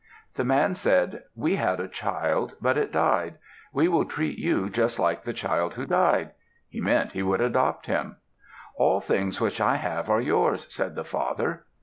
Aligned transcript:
The 0.33 0.43
man 0.43 0.73
said, 0.73 1.25
"We 1.35 1.57
had 1.57 1.79
a 1.79 1.87
child, 1.87 2.55
but 2.59 2.75
it 2.75 2.91
died. 2.91 3.35
We 3.71 3.87
will 3.87 4.05
treat 4.05 4.39
you 4.39 4.67
just 4.67 4.97
like 4.97 5.21
the 5.21 5.31
child 5.31 5.75
who 5.75 5.85
died." 5.85 6.31
He 6.67 6.81
meant 6.81 7.11
he 7.11 7.21
would 7.21 7.39
adopt 7.39 7.85
him. 7.85 8.17
"All 8.77 8.99
things 8.99 9.39
which 9.39 9.61
I 9.61 9.75
have 9.75 10.09
are 10.09 10.19
yours," 10.19 10.65
said 10.73 10.95
the 10.95 11.05
father. 11.05 11.65